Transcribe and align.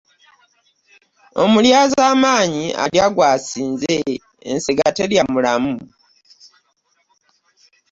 Omulyazaamaanyi 1.43 2.65
alya 2.83 3.05
gw'asinze 3.15 3.95
ensega 4.49 4.87
terya 4.97 5.23
mulamu. 5.31 5.75